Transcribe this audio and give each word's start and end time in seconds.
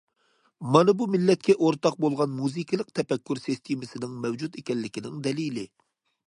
مانا 0.75 0.93
بۇ 1.01 1.07
مىللەتكە 1.15 1.55
ئورتاق 1.65 1.99
بولغان 2.05 2.33
مۇزىكىلىق 2.37 2.89
تەپەككۇر 3.01 3.43
سىستېمىسىنىڭ 3.45 4.17
مەۋجۇت 4.25 4.59
ئىكەنلىكىنىڭ 4.63 5.23
دەلىلى. 5.29 5.69